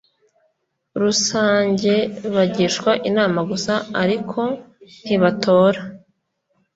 Rusange 1.01 1.93
Bagishwa 2.35 2.91
inama 3.09 3.39
gusa 3.49 3.73
ariko 4.01 4.39
ntibatora 5.05 5.79